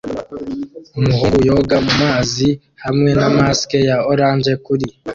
[0.99, 2.47] Umuhungu yoga mu mazi
[2.83, 4.85] hamwe na mask ya orange kuri